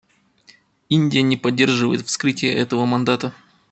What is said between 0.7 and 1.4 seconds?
Индия не